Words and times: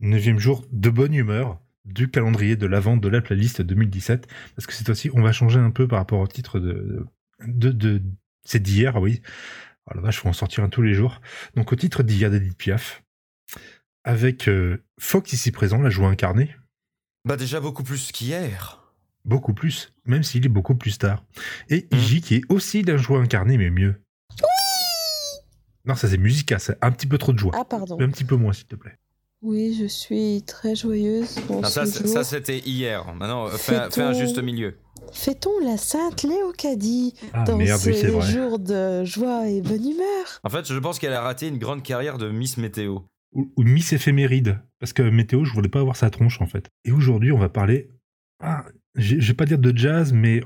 neuvième 0.00 0.38
jour 0.38 0.64
de 0.72 0.90
bonne 0.90 1.14
humeur 1.14 1.60
du 1.84 2.10
calendrier 2.10 2.56
de 2.56 2.66
la 2.66 2.80
vente 2.80 3.00
de 3.00 3.08
la 3.08 3.20
playlist 3.20 3.62
2017. 3.62 4.26
Parce 4.54 4.66
que 4.66 4.72
cette 4.72 4.86
fois-ci, 4.86 5.10
on 5.14 5.22
va 5.22 5.32
changer 5.32 5.58
un 5.58 5.70
peu 5.70 5.88
par 5.88 5.98
rapport 5.98 6.20
au 6.20 6.26
titre 6.26 6.58
de. 6.60 7.06
de, 7.46 7.70
de 7.70 8.02
c'est 8.44 8.62
d'hier, 8.62 8.96
oui. 8.96 9.22
Oh 9.86 9.92
la 9.94 10.00
vache, 10.00 10.20
faut 10.20 10.28
en 10.28 10.32
sortir 10.32 10.64
un 10.64 10.68
tous 10.68 10.82
les 10.82 10.94
jours. 10.94 11.20
Donc 11.54 11.72
au 11.72 11.76
titre 11.76 12.02
d'hier 12.02 12.30
d'Edith 12.30 12.56
Piaf, 12.56 13.02
avec 14.04 14.48
euh, 14.48 14.82
Fox 14.98 15.32
ici 15.32 15.50
présent, 15.50 15.80
la 15.80 15.90
joie 15.90 16.08
incarnée. 16.08 16.54
Bah 17.24 17.36
déjà 17.36 17.60
beaucoup 17.60 17.82
plus 17.82 18.12
qu'hier. 18.12 18.94
Beaucoup 19.24 19.52
plus, 19.52 19.92
même 20.06 20.22
s'il 20.22 20.46
est 20.46 20.50
beaucoup 20.50 20.74
plus 20.74 20.96
tard. 20.96 21.24
Et. 21.68 21.86
Iji 21.92 22.22
qui 22.22 22.36
est 22.36 22.42
aussi 22.48 22.82
la 22.82 22.96
joie 22.96 23.20
incarnée, 23.20 23.58
mais 23.58 23.70
mieux. 23.70 24.02
Non, 25.84 25.94
ça 25.94 26.08
c'est 26.08 26.18
Musica, 26.18 26.58
c'est 26.58 26.78
un 26.82 26.92
petit 26.92 27.06
peu 27.06 27.18
trop 27.18 27.32
de 27.32 27.38
joie. 27.38 27.52
Ah, 27.54 27.64
pardon. 27.64 27.98
Un 28.00 28.08
petit 28.10 28.24
peu 28.24 28.36
moins, 28.36 28.52
s'il 28.52 28.66
te 28.66 28.76
plaît. 28.76 28.98
Oui, 29.42 29.74
je 29.80 29.86
suis 29.86 30.42
très 30.46 30.74
joyeuse. 30.74 31.36
Bon, 31.48 31.60
Ah, 31.62 31.68
ça, 31.70 32.24
c'était 32.24 32.58
hier. 32.58 33.06
Maintenant, 33.14 33.46
euh, 33.46 33.50
fais, 33.52 33.74
un- 33.76 33.90
fais 33.90 34.02
un 34.02 34.12
Fait-on- 34.12 34.18
juste 34.20 34.42
milieu. 34.42 34.76
Fêtons 35.12 35.58
la 35.64 35.76
Sainte 35.76 36.22
Léocadie 36.24 37.14
Ah 37.32 37.44
dans 37.44 37.56
merde, 37.56 37.80
oui, 37.84 37.94
c'est 37.94 38.02
ce 38.02 38.12
vrai. 38.12 38.30
jour 38.30 38.58
de 38.58 39.02
joie 39.04 39.48
et 39.48 39.60
bonne 39.62 39.82
humeur? 39.88 40.40
En 40.44 40.50
fait, 40.50 40.66
je 40.70 40.78
pense 40.78 40.98
qu'elle 40.98 41.14
a 41.14 41.22
raté 41.22 41.48
une 41.48 41.58
grande 41.58 41.82
carrière 41.82 42.18
de 42.18 42.28
Miss 42.30 42.58
Météo. 42.58 42.98
Ou, 43.32 43.50
ou 43.56 43.62
Miss 43.62 43.92
Éphéméride. 43.92 44.60
Parce 44.78 44.92
que 44.92 45.02
Météo, 45.02 45.44
je 45.44 45.52
voulais 45.54 45.68
pas 45.68 45.80
avoir 45.80 45.96
sa 45.96 46.10
tronche, 46.10 46.40
en 46.40 46.46
fait. 46.46 46.68
Et 46.84 46.92
aujourd'hui, 46.92 47.32
on 47.32 47.38
va 47.38 47.48
parler. 47.48 47.90
Ah, 48.42 48.64
j'ai- 48.94 49.20
je 49.20 49.28
vais 49.28 49.34
pas 49.36 49.46
dire 49.46 49.58
de 49.58 49.76
jazz, 49.76 50.12
mais 50.12 50.42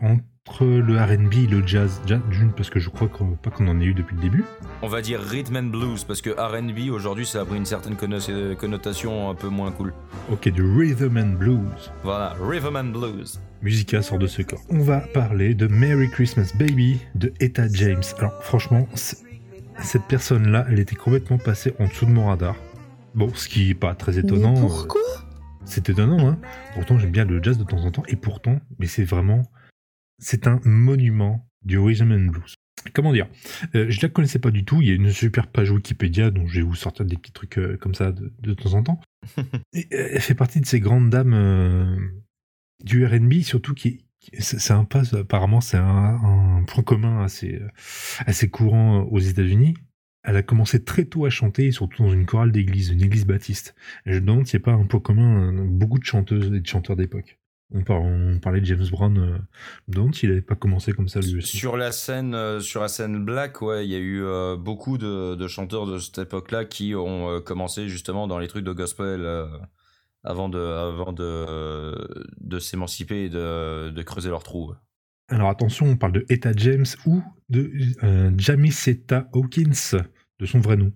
entre 0.46 0.66
le 0.66 1.00
RB 1.00 1.34
et 1.34 1.46
le 1.46 1.66
jazz. 1.66 2.02
Jazz, 2.06 2.20
d'une, 2.30 2.52
parce 2.52 2.68
que 2.68 2.78
je 2.78 2.90
crois 2.90 3.08
qu'on- 3.08 3.34
pas 3.34 3.48
qu'on 3.50 3.66
en 3.66 3.80
ait 3.80 3.84
eu 3.86 3.94
depuis 3.94 4.14
le 4.14 4.20
début. 4.20 4.44
On 4.82 4.88
va 4.88 5.00
dire 5.00 5.18
rhythm 5.20 5.56
and 5.56 5.62
blues 5.70 6.04
parce 6.04 6.20
que 6.20 6.28
R&B 6.30 6.90
aujourd'hui 6.92 7.24
ça 7.24 7.40
a 7.40 7.44
pris 7.46 7.56
une 7.56 7.64
certaine 7.64 7.94
conno- 7.94 8.54
connotation 8.56 9.30
un 9.30 9.34
peu 9.34 9.48
moins 9.48 9.72
cool. 9.72 9.94
Ok, 10.30 10.48
du 10.50 10.62
rhythm 10.62 11.16
and 11.16 11.38
blues. 11.38 11.90
Voilà, 12.02 12.36
rhythm 12.42 12.76
and 12.76 12.84
blues. 12.92 13.40
Musica 13.62 14.02
sort 14.02 14.18
de 14.18 14.26
ce 14.26 14.42
corps. 14.42 14.60
On 14.68 14.80
va 14.82 15.00
parler 15.00 15.54
de 15.54 15.66
Merry 15.66 16.10
Christmas 16.10 16.52
Baby 16.58 17.00
de 17.14 17.32
Etta 17.40 17.66
James. 17.72 18.02
Alors 18.18 18.34
franchement, 18.42 18.86
cette 18.94 20.04
personne-là, 20.08 20.66
elle 20.70 20.78
était 20.78 20.94
complètement 20.96 21.38
passée 21.38 21.72
en 21.80 21.86
dessous 21.86 22.04
de 22.04 22.10
mon 22.10 22.26
radar. 22.26 22.54
Bon, 23.14 23.30
ce 23.34 23.48
qui 23.48 23.70
est 23.70 23.74
pas 23.74 23.94
très 23.94 24.18
étonnant. 24.18 24.52
Mais 24.52 24.58
euh, 24.58 24.62
pourquoi 24.62 25.00
C'est 25.64 25.88
étonnant, 25.88 26.28
hein. 26.28 26.38
Pourtant, 26.74 26.98
j'aime 26.98 27.12
bien 27.12 27.24
le 27.24 27.42
jazz 27.42 27.56
de 27.56 27.64
temps 27.64 27.82
en 27.82 27.90
temps. 27.90 28.02
Et 28.08 28.16
pourtant, 28.16 28.58
mais 28.78 28.86
c'est 28.86 29.04
vraiment... 29.04 29.42
C'est 30.18 30.46
un 30.46 30.60
monument 30.64 31.48
du 31.62 31.78
rhythm 31.78 32.12
and 32.12 32.30
blues. 32.30 32.54
Comment 32.92 33.12
dire? 33.12 33.28
Euh, 33.74 33.86
Je 33.88 34.00
la 34.02 34.08
connaissais 34.08 34.38
pas 34.38 34.50
du 34.50 34.64
tout. 34.64 34.82
Il 34.82 34.88
y 34.88 34.90
a 34.90 34.94
une 34.94 35.10
super 35.10 35.46
page 35.46 35.70
Wikipédia 35.70 36.30
dont 36.30 36.46
je 36.46 36.56
vais 36.60 36.66
vous 36.66 36.74
sortir 36.74 37.04
des 37.06 37.16
petits 37.16 37.32
trucs 37.32 37.58
euh, 37.58 37.76
comme 37.78 37.94
ça 37.94 38.12
de, 38.12 38.32
de 38.40 38.54
temps 38.54 38.74
en 38.74 38.82
temps. 38.82 39.00
Et, 39.72 39.86
euh, 39.92 40.08
elle 40.12 40.20
fait 40.20 40.34
partie 40.34 40.60
de 40.60 40.66
ces 40.66 40.80
grandes 40.80 41.10
dames 41.10 41.34
euh, 41.34 41.96
du 42.84 43.04
R&B, 43.06 43.40
surtout 43.42 43.74
qui, 43.74 44.04
qui- 44.20 44.30
c'est 44.40 44.72
un 44.72 44.84
pas, 44.84 45.14
apparemment, 45.16 45.60
c'est 45.60 45.78
un, 45.78 45.84
un 46.60 46.62
point 46.64 46.82
commun 46.82 47.22
assez, 47.24 47.60
assez 48.26 48.48
courant 48.50 49.02
aux 49.02 49.20
États-Unis. 49.20 49.74
Elle 50.22 50.36
a 50.36 50.42
commencé 50.42 50.82
très 50.84 51.04
tôt 51.04 51.26
à 51.26 51.30
chanter, 51.30 51.70
surtout 51.70 52.02
dans 52.02 52.12
une 52.12 52.24
chorale 52.26 52.50
d'église, 52.52 52.90
une 52.90 53.02
église 53.02 53.26
baptiste. 53.26 53.74
Et 54.06 54.12
je 54.12 54.20
me 54.20 54.26
demande 54.26 54.46
s'il 54.46 54.58
n'y 54.58 54.62
a 54.62 54.66
pas 54.66 54.72
un 54.72 54.84
point 54.84 55.00
commun, 55.00 55.52
beaucoup 55.66 55.98
de 55.98 56.04
chanteuses 56.04 56.46
et 56.52 56.60
de 56.60 56.66
chanteurs 56.66 56.96
d'époque. 56.96 57.38
On, 57.76 57.82
par- 57.82 58.00
on 58.02 58.38
parlait 58.38 58.60
de 58.60 58.66
James 58.66 58.86
Brown, 58.90 59.18
euh, 59.18 59.36
demande 59.88 60.14
s'il 60.14 60.28
n'avait 60.28 60.40
pas 60.40 60.54
commencé 60.54 60.92
comme 60.92 61.08
ça 61.08 61.20
lui 61.20 61.36
aussi. 61.38 61.56
Sur 61.56 61.76
la 61.76 61.90
scène, 61.90 62.34
euh, 62.34 62.60
sur 62.60 62.80
la 62.80 62.88
scène 62.88 63.24
black, 63.24 63.60
ouais, 63.62 63.84
il 63.84 63.90
y 63.90 63.96
a 63.96 63.98
eu 63.98 64.22
euh, 64.22 64.56
beaucoup 64.56 64.96
de, 64.96 65.34
de 65.34 65.48
chanteurs 65.48 65.86
de 65.86 65.98
cette 65.98 66.18
époque-là 66.18 66.64
qui 66.64 66.94
ont 66.94 67.28
euh, 67.28 67.40
commencé 67.40 67.88
justement 67.88 68.28
dans 68.28 68.38
les 68.38 68.46
trucs 68.46 68.64
de 68.64 68.72
gospel 68.72 69.22
euh, 69.22 69.46
avant 70.22 70.48
de, 70.48 70.58
avant 70.58 71.12
de, 71.12 71.96
de 72.40 72.58
s'émanciper 72.60 73.24
et 73.24 73.28
de, 73.28 73.90
de 73.90 74.02
creuser 74.02 74.30
leur 74.30 74.44
trou. 74.44 74.72
Alors 75.28 75.48
attention, 75.48 75.86
on 75.86 75.96
parle 75.96 76.12
de 76.12 76.26
Etta 76.28 76.52
James 76.56 76.86
ou 77.06 77.22
de 77.48 77.72
Jamicetta 78.38 79.28
Hawkins, 79.32 79.98
de 80.38 80.46
son 80.46 80.60
vrai 80.60 80.76
nom. 80.76 80.92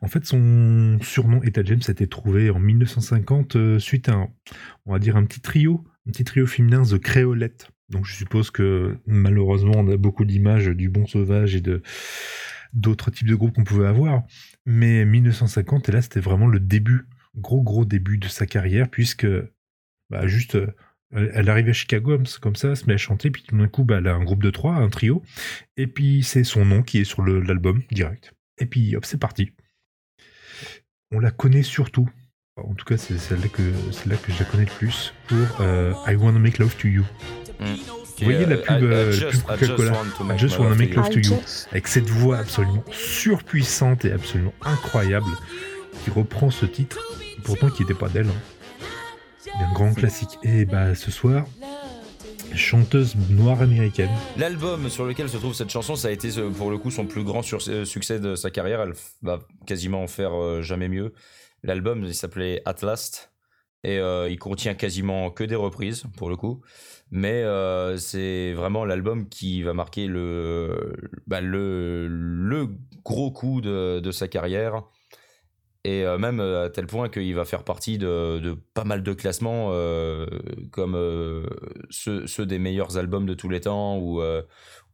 En 0.00 0.08
fait, 0.08 0.24
son 0.24 0.98
surnom 1.02 1.42
Etta 1.42 1.62
James 1.64 1.80
a 1.88 1.90
été 1.90 2.06
trouvé 2.08 2.50
en 2.50 2.58
1950 2.58 3.56
euh, 3.56 3.78
suite 3.78 4.08
à, 4.08 4.14
un, 4.14 4.28
on 4.86 4.92
va 4.92 4.98
dire, 4.98 5.16
un 5.16 5.24
petit 5.24 5.40
trio, 5.40 5.84
un 6.06 6.12
petit 6.12 6.24
trio 6.24 6.46
féminin, 6.46 6.82
The 6.82 6.98
Créolette. 6.98 7.68
Donc 7.88 8.06
je 8.06 8.14
suppose 8.14 8.50
que 8.50 8.96
malheureusement, 9.06 9.74
on 9.76 9.88
a 9.90 9.96
beaucoup 9.96 10.24
d'images 10.24 10.68
du 10.68 10.88
Bon 10.88 11.06
Sauvage 11.06 11.56
et 11.56 11.60
de 11.60 11.82
d'autres 12.72 13.10
types 13.10 13.26
de 13.26 13.34
groupes 13.34 13.54
qu'on 13.54 13.64
pouvait 13.64 13.86
avoir. 13.86 14.22
Mais 14.64 15.04
1950, 15.04 15.88
et 15.88 15.92
là, 15.92 16.02
c'était 16.02 16.20
vraiment 16.20 16.46
le 16.46 16.60
début, 16.60 17.06
gros 17.36 17.62
gros 17.62 17.84
début 17.84 18.18
de 18.18 18.28
sa 18.28 18.46
carrière, 18.46 18.88
puisque 18.88 19.26
bah, 20.08 20.26
juste... 20.28 20.56
elle 21.10 21.48
arrive 21.48 21.68
à 21.68 21.72
Chicago 21.72 22.16
comme- 22.40 22.56
ça, 22.56 22.76
se 22.76 22.86
met 22.86 22.94
à 22.94 22.96
chanter, 22.96 23.30
puis 23.30 23.42
tout 23.42 23.58
d'un 23.58 23.66
coup, 23.66 23.82
bah, 23.82 23.96
elle 23.98 24.06
a 24.06 24.14
un 24.14 24.22
groupe 24.22 24.42
de 24.42 24.50
trois, 24.50 24.74
un 24.74 24.88
trio, 24.88 25.22
et 25.76 25.88
puis 25.88 26.22
c'est 26.22 26.44
son 26.44 26.64
nom 26.64 26.82
qui 26.82 26.98
est 26.98 27.04
sur 27.04 27.22
l'album 27.24 27.82
direct. 27.90 28.34
Et 28.58 28.66
puis 28.66 28.94
hop, 28.94 29.04
c'est 29.04 29.18
parti. 29.18 29.50
On 31.10 31.18
la 31.18 31.32
connaît 31.32 31.64
surtout, 31.64 32.08
en 32.56 32.74
tout 32.74 32.84
cas 32.84 32.96
c'est 32.96 33.18
celle-là 33.18 33.48
que, 33.48 33.62
celle-là 33.92 34.16
que 34.16 34.32
je 34.32 34.38
la 34.38 34.44
connais 34.44 34.64
le 34.64 34.70
plus, 34.70 35.12
pour 35.28 35.60
euh, 35.60 35.92
I 36.06 36.14
Wanna 36.14 36.38
Make 36.38 36.58
Love 36.58 36.74
to 36.76 36.88
You. 36.88 37.04
Vous 37.60 38.24
voyez 38.26 38.44
la 38.46 38.56
pub, 38.58 38.82
euh, 38.82 39.12
pub 39.30 39.42
Coca-Cola? 39.46 39.92
I 40.34 40.38
just 40.38 40.58
wanna 40.58 40.74
make 40.74 40.94
love 40.94 41.08
to 41.10 41.20
you. 41.20 41.38
Avec 41.70 41.88
cette 41.88 42.08
voix 42.10 42.38
absolument 42.38 42.84
surpuissante 42.92 44.04
et 44.04 44.12
absolument 44.12 44.52
incroyable, 44.62 45.30
qui 46.04 46.10
reprend 46.10 46.50
ce 46.50 46.66
titre, 46.66 46.98
pourtant 47.44 47.70
qui 47.70 47.82
n'était 47.82 47.94
pas 47.94 48.08
d'elle. 48.08 48.28
hein. 48.28 49.56
Un 49.58 49.72
grand 49.72 49.94
classique. 49.94 50.38
Et 50.42 50.64
bah 50.66 50.94
ce 50.94 51.10
soir, 51.10 51.46
chanteuse 52.54 53.14
noire 53.30 53.62
américaine. 53.62 54.10
L'album 54.36 54.88
sur 54.90 55.06
lequel 55.06 55.28
se 55.28 55.38
trouve 55.38 55.54
cette 55.54 55.70
chanson, 55.70 55.96
ça 55.96 56.08
a 56.08 56.10
été 56.10 56.36
euh, 56.38 56.50
pour 56.50 56.70
le 56.70 56.78
coup 56.78 56.90
son 56.90 57.06
plus 57.06 57.24
grand 57.24 57.40
euh, 57.68 57.84
succès 57.84 58.20
de 58.20 58.34
sa 58.36 58.50
carrière. 58.50 58.82
Elle 58.82 58.92
va 59.22 59.40
quasiment 59.66 60.02
en 60.02 60.08
faire 60.08 60.34
euh, 60.34 60.60
jamais 60.62 60.88
mieux. 60.88 61.14
L'album, 61.62 62.10
s'appelait 62.12 62.62
At 62.64 62.76
Last 62.82 63.32
et 63.82 63.98
euh, 63.98 64.28
il 64.28 64.38
contient 64.38 64.74
quasiment 64.74 65.30
que 65.30 65.44
des 65.44 65.56
reprises 65.56 66.04
pour 66.16 66.28
le 66.28 66.36
coup. 66.36 66.62
Mais 67.10 67.42
euh, 67.42 67.96
c'est 67.96 68.52
vraiment 68.52 68.84
l'album 68.84 69.28
qui 69.28 69.62
va 69.62 69.72
marquer 69.74 70.06
le, 70.06 70.94
bah, 71.26 71.40
le, 71.40 72.06
le 72.08 72.68
gros 73.04 73.30
coup 73.30 73.60
de, 73.60 74.00
de 74.00 74.10
sa 74.12 74.28
carrière. 74.28 74.84
Et 75.82 76.04
euh, 76.04 76.18
même 76.18 76.40
à 76.40 76.68
tel 76.68 76.86
point 76.86 77.08
qu'il 77.08 77.34
va 77.34 77.46
faire 77.46 77.64
partie 77.64 77.96
de, 77.96 78.38
de 78.38 78.52
pas 78.74 78.84
mal 78.84 79.02
de 79.02 79.12
classements 79.14 79.72
comme 80.70 81.46
ceux, 81.88 82.26
ceux 82.26 82.46
des 82.46 82.58
meilleurs 82.58 82.98
albums 82.98 83.26
de 83.26 83.34
tous 83.34 83.48
les 83.48 83.60
temps 83.62 83.98
ou, 83.98 84.22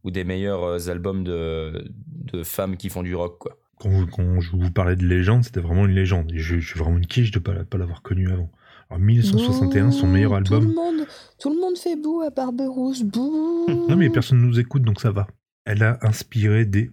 ou 0.05 0.11
des 0.11 0.25
meilleurs 0.25 0.89
albums 0.89 1.25
de, 1.25 1.85
de 1.91 2.43
femmes 2.45 2.77
qui 2.77 2.89
font 2.89 3.03
du 3.03 3.15
rock. 3.17 3.39
Quoi. 3.39 3.59
Quand, 3.79 4.41
je 4.41 4.51
vous 4.53 4.71
parlais 4.71 4.97
de 4.97 5.05
légende, 5.07 5.45
c'était 5.45 5.61
vraiment 5.61 5.85
une 5.87 5.95
légende. 5.95 6.33
Et 6.33 6.39
je, 6.39 6.59
je 6.59 6.67
suis 6.67 6.79
vraiment 6.79 6.97
une 6.97 7.07
quiche 7.07 7.31
de 7.31 7.39
ne 7.39 7.45
pas, 7.45 7.53
la- 7.55 7.65
pas 7.65 7.77
l'avoir 7.79 8.03
connue 8.03 8.31
avant. 8.33 8.51
Alors 8.89 9.01
1961, 9.01 9.91
son 9.91 10.07
meilleur 10.07 10.31
Tout 10.31 10.37
album. 10.37 10.69
le, 10.69 10.75
monde, 10.75 11.07
tout 11.39 11.51
le 11.51 11.61
monde 11.61 11.77
fait 11.77 11.97
bouh 11.97 12.23
à 12.23 12.31
Barberousse. 12.31 13.03
Bouh. 13.03 13.67
Non 13.89 13.97
mais 13.97 14.09
personne 14.11 14.39
ne 14.41 14.47
nous 14.47 14.59
écoute, 14.61 14.83
donc 14.83 15.01
ça 15.01 15.11
va. 15.11 15.27
Elle 15.65 15.83
a 15.83 15.99
inspiré 16.03 16.65
des 16.65 16.91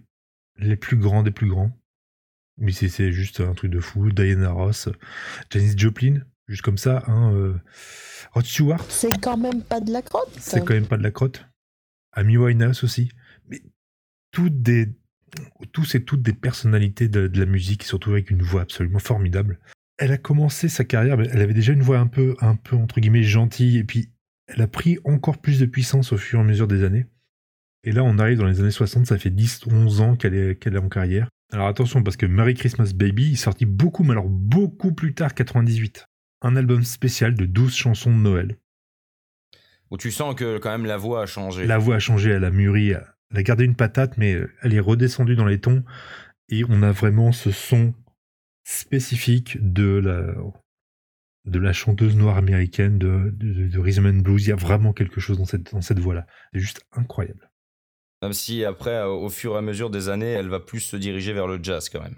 les 0.58 0.76
plus 0.76 0.96
grands 0.96 1.22
des 1.22 1.30
plus 1.30 1.48
grands. 1.48 1.70
Mais 2.58 2.72
c'est 2.72 2.88
c'est 2.88 3.12
juste 3.12 3.40
un 3.40 3.54
truc 3.54 3.70
de 3.70 3.80
fou. 3.80 4.10
Diana 4.10 4.50
Ross, 4.50 4.88
Janis 5.50 5.74
Joplin, 5.76 6.20
juste 6.48 6.62
comme 6.62 6.78
ça. 6.78 7.02
Hein, 7.06 7.32
euh, 7.32 7.54
Rod 8.32 8.44
Stewart, 8.44 8.84
C'est 8.88 9.20
quand 9.20 9.36
même 9.36 9.62
pas 9.62 9.80
de 9.80 9.90
la 9.92 10.02
crotte. 10.02 10.30
c'est 10.38 10.64
quand 10.64 10.74
même 10.74 10.86
pas 10.86 10.96
de 10.98 11.02
la 11.02 11.10
crotte. 11.12 11.44
Amy 12.12 12.36
Winehouse 12.36 12.84
aussi. 12.84 13.08
Mais 13.48 13.62
toutes 14.32 14.62
des, 14.62 14.88
tous 15.72 15.94
et 15.94 16.04
toutes 16.04 16.22
des 16.22 16.32
personnalités 16.32 17.08
de, 17.08 17.26
de 17.26 17.40
la 17.40 17.46
musique, 17.46 17.82
surtout 17.82 18.12
avec 18.12 18.30
une 18.30 18.42
voix 18.42 18.62
absolument 18.62 18.98
formidable. 18.98 19.58
Elle 19.98 20.12
a 20.12 20.18
commencé 20.18 20.68
sa 20.68 20.84
carrière, 20.84 21.20
elle 21.20 21.40
avait 21.40 21.54
déjà 21.54 21.72
une 21.72 21.82
voix 21.82 21.98
un 21.98 22.06
peu, 22.06 22.36
un 22.40 22.56
peu 22.56 22.76
entre 22.76 23.00
guillemets 23.00 23.22
gentille, 23.22 23.78
et 23.78 23.84
puis 23.84 24.10
elle 24.48 24.62
a 24.62 24.66
pris 24.66 24.98
encore 25.04 25.38
plus 25.38 25.58
de 25.58 25.66
puissance 25.66 26.12
au 26.12 26.16
fur 26.16 26.38
et 26.38 26.42
à 26.42 26.44
mesure 26.44 26.66
des 26.66 26.84
années. 26.84 27.06
Et 27.84 27.92
là, 27.92 28.02
on 28.02 28.18
arrive 28.18 28.38
dans 28.38 28.46
les 28.46 28.60
années 28.60 28.70
60, 28.70 29.06
ça 29.06 29.18
fait 29.18 29.30
10-11 29.30 30.00
ans 30.00 30.16
qu'elle 30.16 30.34
est, 30.34 30.58
qu'elle 30.58 30.74
est 30.74 30.78
en 30.78 30.88
carrière. 30.88 31.28
Alors 31.52 31.68
attention, 31.68 32.02
parce 32.02 32.16
que 32.16 32.26
Merry 32.26 32.54
Christmas 32.54 32.92
Baby 32.94 33.32
est 33.32 33.36
sorti 33.36 33.66
beaucoup, 33.66 34.02
mais 34.02 34.12
alors 34.12 34.28
beaucoup 34.28 34.92
plus 34.92 35.14
tard, 35.14 35.34
98. 35.34 36.06
Un 36.42 36.56
album 36.56 36.82
spécial 36.82 37.34
de 37.34 37.46
12 37.46 37.74
chansons 37.74 38.10
de 38.10 38.20
Noël. 38.20 38.58
Où 39.90 39.96
tu 39.96 40.10
sens 40.10 40.34
que 40.34 40.58
quand 40.58 40.70
même 40.70 40.86
la 40.86 40.96
voix 40.96 41.22
a 41.22 41.26
changé. 41.26 41.66
La 41.66 41.78
voix 41.78 41.96
a 41.96 41.98
changé, 41.98 42.30
elle 42.30 42.44
a 42.44 42.50
mûri, 42.50 42.94
elle 43.30 43.38
a 43.38 43.42
gardé 43.42 43.64
une 43.64 43.76
patate, 43.76 44.16
mais 44.16 44.38
elle 44.62 44.74
est 44.74 44.80
redescendue 44.80 45.36
dans 45.36 45.46
les 45.46 45.60
tons. 45.60 45.84
Et 46.48 46.62
on 46.68 46.82
a 46.82 46.92
vraiment 46.92 47.32
ce 47.32 47.50
son 47.50 47.94
spécifique 48.64 49.58
de 49.60 49.98
la, 49.98 50.34
de 51.44 51.58
la 51.58 51.72
chanteuse 51.72 52.16
noire 52.16 52.36
américaine 52.36 52.98
de, 52.98 53.30
de, 53.34 53.78
Rhythm 53.78 54.06
and 54.06 54.22
Blues. 54.22 54.46
Il 54.46 54.50
y 54.50 54.52
a 54.52 54.56
vraiment 54.56 54.92
quelque 54.92 55.20
chose 55.20 55.38
dans 55.38 55.44
cette, 55.44 55.72
dans 55.72 55.82
cette 55.82 55.98
voix-là. 55.98 56.26
C'est 56.52 56.60
juste 56.60 56.86
incroyable. 56.92 57.50
Même 58.22 58.32
si 58.32 58.64
après, 58.64 59.02
au 59.02 59.28
fur 59.28 59.54
et 59.54 59.58
à 59.58 59.62
mesure 59.62 59.90
des 59.90 60.08
années, 60.08 60.32
elle 60.32 60.48
va 60.48 60.60
plus 60.60 60.80
se 60.80 60.96
diriger 60.96 61.32
vers 61.32 61.46
le 61.46 61.62
jazz 61.62 61.88
quand 61.88 62.02
même. 62.02 62.16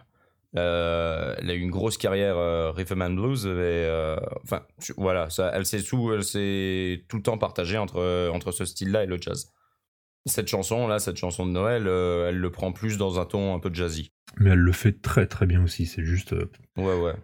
Euh, 0.57 1.35
elle 1.39 1.51
a 1.51 1.55
eu 1.55 1.59
une 1.59 1.71
grosse 1.71 1.99
carrière 1.99 2.39
euh, 2.39 2.71
Rhythm 2.71 3.03
and 3.03 3.11
Blues 3.11 3.45
et 3.45 3.49
euh, 3.51 4.17
enfin 4.43 4.63
voilà, 4.97 5.29
ça, 5.29 5.51
elle 5.53 5.67
s'est 5.67 5.83
tout, 5.83 6.09
tout 7.09 7.17
le 7.17 7.23
temps 7.23 7.37
partagée 7.37 7.77
entre 7.77 8.31
entre 8.33 8.53
ce 8.53 8.65
style-là 8.65 9.03
et 9.05 9.07
le 9.07 9.19
jazz. 9.21 9.53
Cette 10.27 10.49
chanson 10.49 10.89
là, 10.89 10.99
cette 10.99 11.17
chanson 11.17 11.47
de 11.47 11.53
Noël, 11.53 11.85
euh, 11.87 12.29
elle 12.29 12.39
le 12.39 12.51
prend 12.51 12.73
plus 12.73 12.99
dans 12.99 13.21
un 13.21 13.25
ton 13.25 13.55
un 13.55 13.59
peu 13.61 13.71
jazzy. 13.73 14.11
Mais 14.39 14.51
elle 14.51 14.59
le 14.59 14.73
fait 14.73 15.01
très 15.01 15.27
très 15.27 15.47
bien 15.47 15.63
aussi, 15.63 15.87
c'est 15.87 16.05
juste 16.05 16.33
euh, 16.33 16.51
Ouais 16.77 16.99
ouais. 17.01 17.15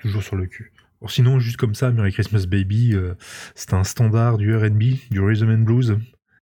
toujours 0.00 0.22
sur 0.22 0.36
le 0.36 0.46
cul. 0.46 0.72
Alors 1.00 1.10
sinon, 1.10 1.38
juste 1.38 1.56
comme 1.56 1.74
ça, 1.74 1.90
Merry 1.90 2.12
Christmas 2.12 2.44
Baby, 2.46 2.94
euh, 2.94 3.14
c'est 3.54 3.72
un 3.72 3.84
standard 3.84 4.36
du 4.36 4.54
R&B, 4.54 4.82
du 5.10 5.20
rhythm 5.20 5.48
and 5.50 5.58
blues 5.62 5.96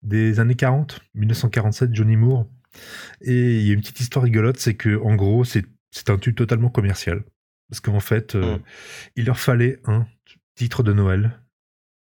des 0.02 0.40
années 0.40 0.56
40, 0.56 1.02
1947, 1.14 1.94
Johnny 1.94 2.16
Moore. 2.16 2.48
Et 3.22 3.60
il 3.60 3.68
y 3.68 3.72
a 3.72 3.74
une 3.74 3.82
petite 3.82 4.00
histoire 4.00 4.24
rigolote, 4.24 4.58
c'est 4.58 4.76
que 4.76 4.98
en 5.04 5.16
gros, 5.16 5.44
c'est 5.44 5.66
c'est 5.92 6.10
un 6.10 6.18
tube 6.18 6.36
totalement 6.36 6.70
commercial. 6.70 7.24
Parce 7.70 7.82
qu'en 7.82 8.00
fait, 8.00 8.36
Mm. 8.36 8.60
il 9.18 9.26
leur 9.26 9.40
fallait 9.40 9.80
un 9.86 10.08
titre 10.56 10.82
de 10.84 10.94
Noël. 10.94 11.40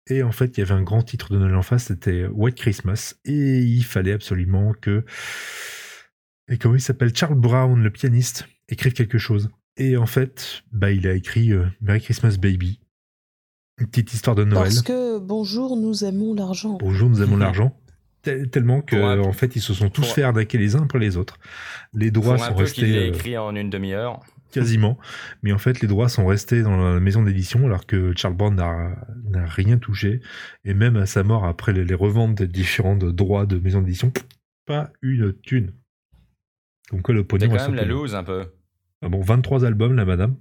Et 0.09 0.21
en 0.21 0.31
fait, 0.31 0.57
il 0.57 0.59
y 0.59 0.63
avait 0.63 0.73
un 0.73 0.83
grand 0.83 1.01
titre 1.01 1.33
de 1.33 1.39
Noël 1.39 1.55
en 1.55 1.63
face, 1.63 1.85
c'était 1.85 2.25
White 2.27 2.55
Christmas. 2.55 3.15
Et 3.25 3.59
il 3.59 3.83
fallait 3.83 4.13
absolument 4.13 4.73
que... 4.79 5.03
Et 6.47 6.57
comment 6.59 6.75
il 6.75 6.81
s'appelle 6.81 7.15
Charles 7.15 7.39
Brown, 7.39 7.81
le 7.81 7.89
pianiste, 7.89 8.47
écrive 8.69 8.93
quelque 8.93 9.17
chose. 9.17 9.49
Et 9.77 9.97
en 9.97 10.05
fait, 10.05 10.61
bah, 10.71 10.91
il 10.91 11.07
a 11.07 11.13
écrit 11.13 11.51
euh, 11.51 11.65
Merry 11.81 12.01
Christmas 12.01 12.37
Baby. 12.39 12.79
Une 13.79 13.87
petite 13.87 14.13
histoire 14.13 14.35
de 14.35 14.43
Noël. 14.43 14.63
Parce 14.63 14.81
que 14.83 15.17
bonjour, 15.17 15.75
nous 15.75 16.05
aimons 16.05 16.35
l'argent. 16.35 16.77
Bonjour, 16.79 17.09
nous 17.09 17.21
aimons 17.23 17.37
l'argent. 17.37 17.75
Tel- 18.21 18.49
Tellement 18.49 18.81
que, 18.81 18.95
en 19.21 19.33
fait, 19.33 19.55
ils 19.55 19.61
se 19.61 19.73
sont 19.73 19.89
tous 19.89 20.01
pour- 20.01 20.13
fait 20.13 20.21
arnaquer 20.23 20.57
les 20.59 20.75
uns 20.75 20.83
après 20.83 20.99
les 20.99 21.17
autres. 21.17 21.37
Les 21.93 22.11
droits 22.11 22.35
Pour 22.35 22.43
un 22.43 22.47
sont 22.49 22.53
peu 22.55 22.65
qu'il 22.65 22.83
restés 22.83 22.99
l'ait 22.99 23.09
euh, 23.09 23.13
écrit 23.13 23.37
en 23.39 23.55
une 23.55 23.69
demi-heure. 23.71 24.21
Quasiment, 24.55 24.97
mais 25.43 25.51
en 25.51 25.57
fait, 25.57 25.81
les 25.81 25.87
droits 25.87 26.09
sont 26.09 26.25
restés 26.25 26.61
dans 26.61 26.77
la 26.77 26.99
maison 26.99 27.23
d'édition, 27.23 27.65
alors 27.65 27.85
que 27.85 28.13
Charles 28.15 28.35
Brown 28.35 28.55
n'a 28.55 29.45
rien 29.45 29.77
touché, 29.77 30.21
et 30.63 30.73
même 30.73 30.95
à 30.95 31.05
sa 31.05 31.23
mort, 31.23 31.45
après 31.45 31.73
les, 31.73 31.83
les 31.83 31.93
reventes 31.93 32.35
des 32.35 32.47
différents 32.47 32.95
droits 32.95 33.45
de 33.45 33.59
maison 33.59 33.81
d'édition, 33.81 34.11
pas 34.65 34.91
une 35.01 35.33
thune. 35.33 35.73
Donc 36.91 37.01
quoi, 37.03 37.13
le 37.13 37.21
C'est 37.21 37.27
pognon 37.27 37.49
quand 37.49 37.55
même 37.55 37.75
la 37.75 37.85
loose 37.85 38.15
un 38.15 38.23
peu. 38.23 38.45
Ah 39.01 39.09
bon, 39.09 39.21
23 39.21 39.65
albums, 39.65 39.95
la 39.95 40.05
madame. 40.05 40.35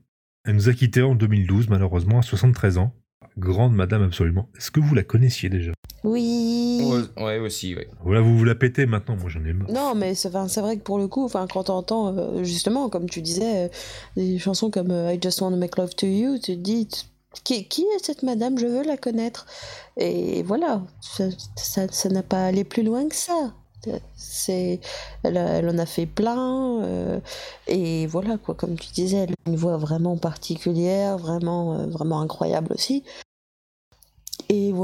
Elle 0.44 0.54
nous 0.54 0.68
a 0.68 0.72
quittés 0.74 1.02
en 1.02 1.14
2012, 1.14 1.68
malheureusement, 1.68 2.18
à 2.18 2.22
73 2.22 2.78
ans. 2.78 2.94
Grande 3.36 3.74
madame, 3.74 4.02
absolument. 4.02 4.48
Est-ce 4.56 4.70
que 4.70 4.80
vous 4.80 4.94
la 4.94 5.02
connaissiez 5.02 5.48
déjà? 5.48 5.72
Oui. 6.04 6.80
Ouais, 7.16 7.24
ouais, 7.24 7.38
aussi, 7.38 7.74
ouais. 7.74 7.88
Voilà, 8.04 8.20
vous 8.20 8.36
vous 8.38 8.44
la 8.44 8.54
pétez 8.54 8.86
maintenant, 8.86 9.16
moi 9.16 9.28
j'en 9.28 9.44
ai 9.44 9.52
marre. 9.52 9.70
Non, 9.70 9.94
mais 9.96 10.14
c'est 10.14 10.28
enfin, 10.28 10.46
c'est 10.48 10.60
vrai 10.60 10.76
que 10.76 10.82
pour 10.82 10.98
le 10.98 11.08
coup, 11.08 11.24
enfin, 11.24 11.46
quand 11.52 11.64
t'entends, 11.64 12.16
euh, 12.16 12.44
justement, 12.44 12.88
comme 12.88 13.08
tu 13.08 13.22
disais, 13.22 13.64
euh, 13.64 13.68
des 14.16 14.38
chansons 14.38 14.70
comme 14.70 14.90
euh, 14.90 15.12
I 15.14 15.18
Just 15.20 15.40
Want 15.40 15.50
to 15.50 15.56
Make 15.56 15.76
Love 15.78 15.94
to 15.96 16.06
You, 16.06 16.38
tu 16.38 16.52
te 16.56 16.60
dis, 16.60 16.88
qui, 17.42 17.66
qui 17.66 17.82
est 17.82 18.04
cette 18.04 18.22
madame? 18.22 18.58
Je 18.58 18.66
veux 18.66 18.84
la 18.84 18.96
connaître. 18.96 19.46
Et 19.96 20.42
voilà, 20.44 20.82
ça 21.00 21.24
ça- 21.56 21.88
ça 21.90 22.08
n'a 22.10 22.22
pas 22.22 22.46
allé 22.46 22.62
plus 22.64 22.82
loin 22.84 23.08
que 23.08 23.16
ça. 23.16 23.52
C'est, 24.16 24.80
elle, 25.24 25.36
elle 25.36 25.68
en 25.68 25.76
a 25.76 25.84
fait 25.84 26.06
plein, 26.06 26.80
euh, 26.84 27.20
et 27.66 28.06
voilà 28.06 28.38
quoi, 28.38 28.54
comme 28.54 28.76
tu 28.78 28.90
disais, 28.94 29.18
elle 29.18 29.32
a 29.32 29.50
une 29.50 29.56
voix 29.56 29.76
vraiment 29.76 30.16
particulière, 30.16 31.18
vraiment, 31.18 31.74
euh, 31.80 31.86
vraiment 31.88 32.22
incroyable 32.22 32.72
aussi. 32.72 33.04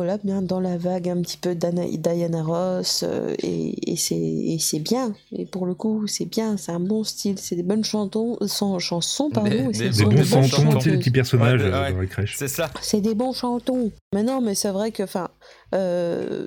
Voilà, 0.01 0.17
bien 0.17 0.41
dans 0.41 0.61
la 0.61 0.79
vague 0.79 1.11
un 1.11 1.21
petit 1.21 1.37
peu 1.37 1.55
d'Anna- 1.55 1.85
Diana 1.87 2.43
Ross, 2.43 3.05
euh, 3.07 3.35
et, 3.43 3.93
et 3.93 3.97
c'est 3.97 4.17
et 4.17 4.57
c'est 4.59 4.79
bien. 4.79 5.13
Et 5.31 5.45
pour 5.45 5.67
le 5.67 5.75
coup, 5.75 6.07
c'est 6.07 6.25
bien, 6.25 6.57
c'est 6.57 6.73
un 6.73 6.81
bon 6.81 7.05
style, 7.05 7.39
c'est 7.39 7.55
des 7.55 7.63
bonnes 7.63 7.85
chantons, 7.85 8.39
sans, 8.47 8.79
chansons, 8.79 9.29
pardon. 9.29 9.51
Des- 9.69 9.83
et 9.83 9.93
c'est 9.93 9.99
Des 9.99 10.05
bons 10.05 10.11
des 10.11 10.25
chantons. 10.25 10.79
des 10.79 10.97
petits 10.97 11.11
personnages 11.11 11.61
Ouais, 11.61 11.67
euh, 11.69 11.83
ouais. 11.83 11.93
dans 11.93 11.99
la 12.01 12.07
crèche. 12.07 12.35
C'est 12.39 12.49
ça. 12.49 12.71
C'est 12.81 13.03
des 13.03 13.15
bons 13.15 13.35
chantons. 13.35 13.93
Mais 14.15 14.23
non, 14.23 14.41
mais 14.41 14.55
c'est 14.55 14.71
vrai 14.71 14.91
que, 14.91 15.03
enfin, 15.03 15.29
euh, 15.75 16.47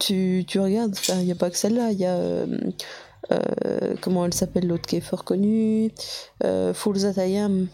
tu, 0.00 0.44
tu 0.48 0.58
regardes, 0.58 0.96
il 1.20 1.26
n'y 1.26 1.30
a 1.32 1.36
pas 1.36 1.50
que 1.50 1.56
celle-là, 1.56 1.92
il 1.92 1.98
y 2.00 2.06
a. 2.06 2.16
euh, 2.16 2.46
euh, 3.30 3.94
comment 4.00 4.24
elle 4.26 4.34
s'appelle, 4.34 4.66
l'autre 4.66 4.86
qui 4.88 4.96
est 4.96 5.00
fort 5.00 5.22
connue 5.22 5.92
euh, 6.42 6.74
Fools 6.74 7.02
That 7.02 7.24
I 7.24 7.36
Am. 7.38 7.68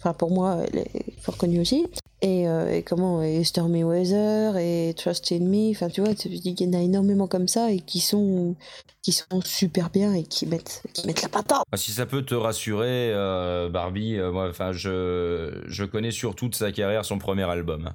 Enfin, 0.00 0.12
pour 0.12 0.30
moi, 0.32 0.58
elle 0.70 0.80
est 0.80 0.90
fort 1.22 1.38
connue 1.38 1.60
aussi. 1.60 1.86
Et, 2.22 2.48
euh, 2.48 2.72
et 2.72 2.82
comment 2.84 3.20
Et 3.20 3.42
Stormy 3.42 3.82
Weather 3.82 4.56
et 4.56 4.94
Trust 4.96 5.32
in 5.32 5.40
Me. 5.40 5.70
Enfin, 5.72 5.88
tu 5.88 6.00
vois, 6.00 6.14
qu'il 6.14 6.60
y 6.60 6.68
en 6.68 6.72
a 6.72 6.80
énormément 6.80 7.26
comme 7.26 7.48
ça 7.48 7.72
et 7.72 7.80
qui 7.80 7.98
sont, 7.98 8.54
qui 9.02 9.10
sont 9.10 9.40
super 9.44 9.90
bien 9.90 10.14
et 10.14 10.22
qui 10.22 10.46
mettent, 10.46 10.82
qui 10.94 11.04
mettent 11.04 11.22
la 11.22 11.28
patate. 11.28 11.64
Ah, 11.72 11.76
Si 11.76 11.90
ça 11.90 12.06
peut 12.06 12.22
te 12.22 12.36
rassurer, 12.36 13.12
euh, 13.12 13.68
Barbie, 13.68 14.18
euh, 14.18 14.30
moi, 14.30 14.48
enfin, 14.48 14.70
je, 14.70 15.62
je 15.66 15.84
connais 15.84 16.12
surtout 16.12 16.48
de 16.48 16.54
sa 16.54 16.70
carrière 16.70 17.04
son 17.04 17.18
premier 17.18 17.42
album. 17.42 17.92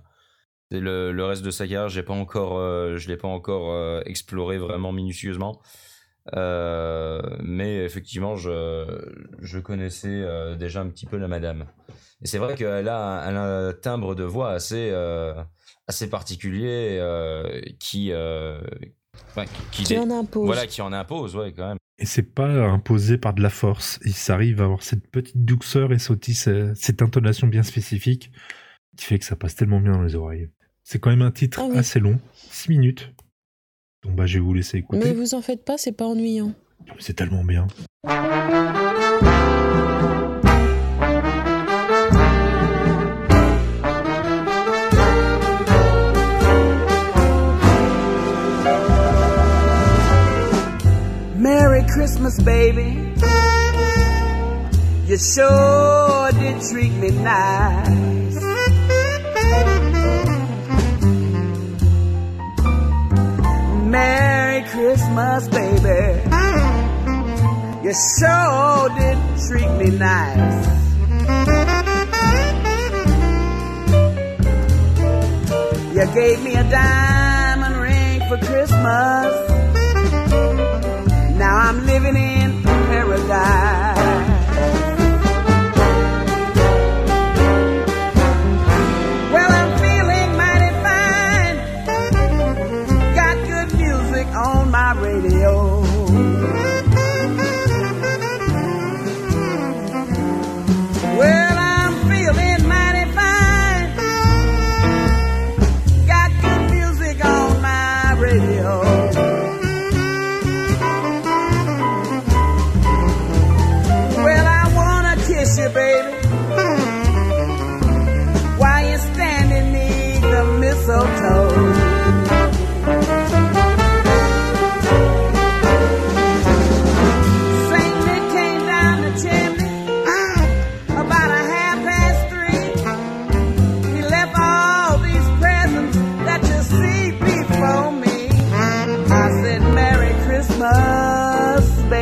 Le, 0.72 1.14
le 1.14 1.26
reste 1.26 1.44
de 1.44 1.52
sa 1.52 1.64
carrière, 1.64 1.88
j'ai 1.88 2.04
pas 2.04 2.14
encore, 2.14 2.58
je 2.98 3.08
l'ai 3.08 3.16
pas 3.16 3.30
encore 3.30 4.02
exploré 4.06 4.58
vraiment 4.58 4.92
minutieusement. 4.92 5.62
Euh, 6.36 7.22
mais 7.44 7.84
effectivement, 7.86 8.36
je, 8.36 8.86
je 9.42 9.60
connaissais 9.60 10.08
euh, 10.10 10.56
déjà 10.56 10.82
un 10.82 10.88
petit 10.90 11.06
peu 11.06 11.18
la 11.18 11.28
madame. 11.28 11.66
Et 12.24 12.28
c'est 12.28 12.38
vrai 12.38 12.56
qu'elle 12.56 12.88
a, 12.90 13.22
un- 13.24 13.30
elle 13.30 13.38
a 13.38 13.68
un 13.70 13.74
timbre 13.74 14.16
de 14.16 14.24
voix 14.24 14.52
assez, 14.52 14.90
euh, 14.92 15.34
assez 15.88 16.10
particulier 16.10 16.98
euh, 17.00 17.62
qui, 17.80 18.12
euh, 18.12 18.60
enfin, 19.30 19.46
qui, 19.72 19.98
en 19.98 20.10
impose. 20.10 20.46
voilà, 20.46 20.68
qui 20.68 20.82
en 20.82 20.92
impose, 20.94 21.36
ouais, 21.36 21.54
quand 21.54 21.68
même. 21.70 21.78
Et 22.00 22.06
c'est 22.06 22.24
pas 22.34 22.48
imposé 22.48 23.18
par 23.18 23.34
de 23.34 23.42
la 23.42 23.50
force. 23.50 24.00
Il 24.06 24.14
s'arrive 24.14 24.62
à 24.62 24.66
avoir 24.66 24.84
cette 24.84 25.08
petite 25.10 25.44
douceur 25.46 25.92
et 25.94 26.00
cette, 26.00 26.76
cette 26.76 27.02
intonation 27.02 27.48
bien 27.48 27.64
spécifique 27.64 28.32
qui 28.98 29.06
fait 29.06 29.20
que 29.20 29.26
ça 29.26 29.36
passe 29.36 29.56
tellement 29.56 29.80
bien 29.80 29.94
dans 29.94 30.04
les 30.04 30.16
oreilles. 30.16 30.50
C'est 30.84 31.00
quand 31.00 31.10
même 31.10 31.22
un 31.22 31.32
titre 31.32 31.60
Ah 31.62 31.68
oui. 31.70 31.78
assez 31.78 32.00
long, 32.00 32.20
6 32.34 32.70
minutes. 32.70 33.14
Donc 34.08 34.16
bah 34.16 34.26
je 34.26 34.36
vais 34.36 34.40
vous 34.40 34.54
laisser 34.54 34.78
écouter. 34.78 35.02
Mais 35.04 35.14
vous 35.14 35.34
en 35.34 35.42
faites 35.42 35.66
pas, 35.66 35.78
c'est 35.78 35.92
pas 35.92 36.06
ennuyant. 36.06 36.54
C'est 37.00 37.14
tellement 37.14 37.44
bien. 37.44 37.68
Merry 51.38 51.86
Christmas, 51.86 52.40
baby. 52.44 52.98
You 55.08 55.18
sure 55.18 56.30
did 56.40 56.62
treat 56.62 56.94
me 56.94 57.12
nice. 57.12 58.17
You 67.88 67.94
sure 67.94 68.90
did 69.00 69.18
treat 69.48 69.72
me 69.80 69.98
nice. 69.98 70.68
You 75.96 76.06
gave 76.14 76.44
me 76.44 76.56
a 76.56 76.70
diamond 76.70 77.78
ring 77.78 78.20
for 78.28 78.46
Christmas. 78.46 79.32
Now 81.38 81.56
I'm 81.56 81.86
living 81.86 82.18
in 82.18 82.57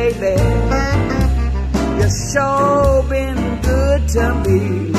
lately. 0.06 0.36
You 1.98 2.08
sure 2.32 3.02
been 3.08 3.60
good 3.62 4.08
to 4.08 4.34
me. 4.46 4.92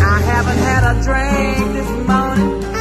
I 0.00 0.18
haven't 0.30 0.58
had 0.58 0.82
a 0.90 1.02
drink 1.02 1.72
this 1.74 1.90
morning. 2.08 2.73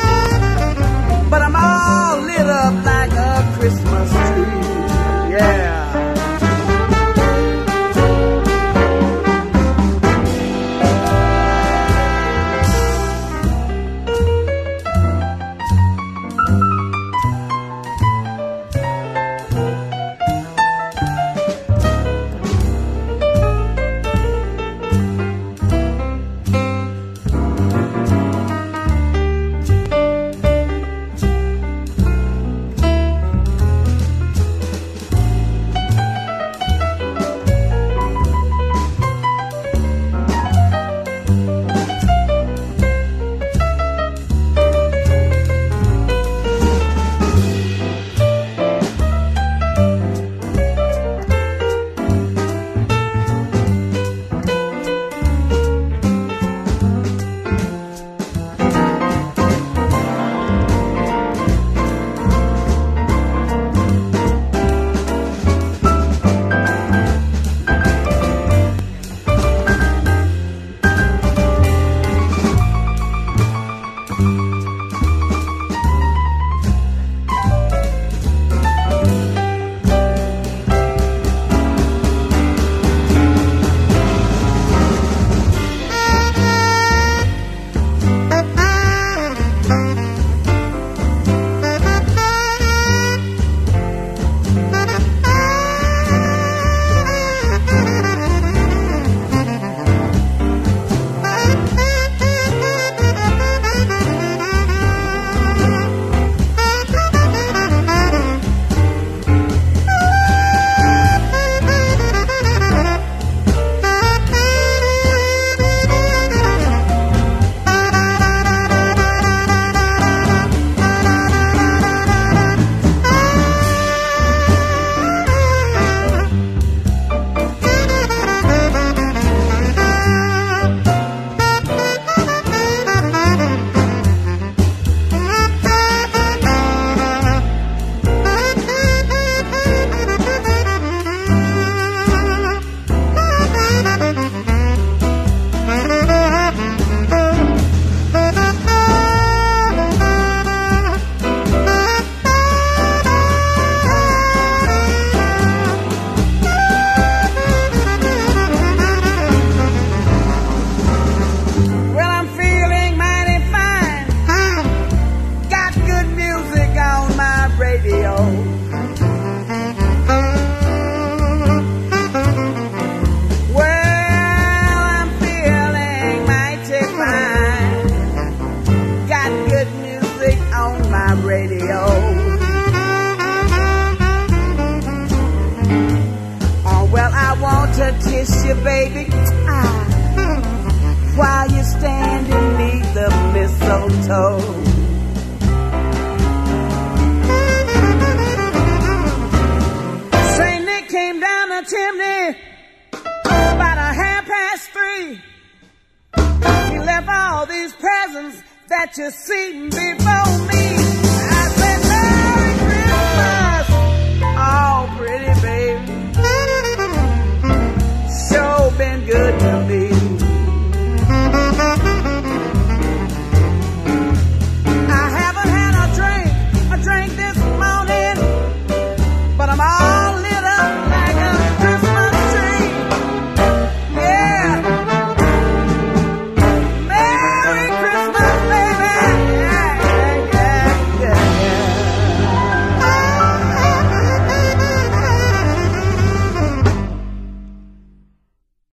these 207.46 207.74
presents 207.74 208.44
that 208.68 208.98
you 208.98 209.10
see 209.12 209.70
before 209.70 210.48
me. 210.48 210.83